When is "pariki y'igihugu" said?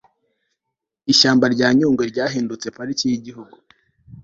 2.77-3.55